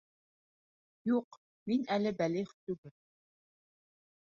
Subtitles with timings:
[1.11, 1.39] Юҡ,
[1.73, 2.97] мин әле бәлиғ түгел.